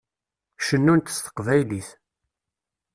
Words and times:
Cennunt 0.67 1.13
s 1.15 1.17
teqbaylit. 1.19 1.89